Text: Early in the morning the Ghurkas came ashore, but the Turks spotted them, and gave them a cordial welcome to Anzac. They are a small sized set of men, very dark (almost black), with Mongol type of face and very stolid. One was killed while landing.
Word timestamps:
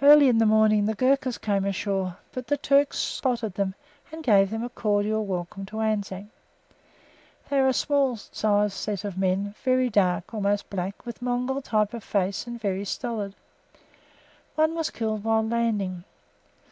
Early 0.00 0.28
in 0.28 0.38
the 0.38 0.46
morning 0.46 0.84
the 0.86 0.94
Ghurkas 0.94 1.36
came 1.36 1.64
ashore, 1.64 2.18
but 2.30 2.46
the 2.46 2.56
Turks 2.56 2.98
spotted 2.98 3.54
them, 3.54 3.74
and 4.12 4.22
gave 4.22 4.48
them 4.48 4.62
a 4.62 4.68
cordial 4.68 5.26
welcome 5.26 5.66
to 5.66 5.80
Anzac. 5.80 6.26
They 7.48 7.58
are 7.58 7.66
a 7.66 7.72
small 7.72 8.14
sized 8.16 8.74
set 8.76 9.02
of 9.04 9.18
men, 9.18 9.56
very 9.64 9.90
dark 9.90 10.32
(almost 10.32 10.70
black), 10.70 11.04
with 11.04 11.20
Mongol 11.20 11.62
type 11.62 11.94
of 11.94 12.04
face 12.04 12.46
and 12.46 12.60
very 12.60 12.84
stolid. 12.84 13.34
One 14.54 14.76
was 14.76 14.90
killed 14.90 15.24
while 15.24 15.42
landing. 15.42 16.04